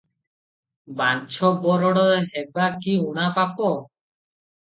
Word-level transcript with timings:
ବାଞ୍ଝ 1.01 1.49
ବରଡ଼ 1.65 2.07
ହେବା 2.33 2.71
କି 2.87 2.97
ଊଣା 3.05 3.29
ପାପ? 3.37 3.71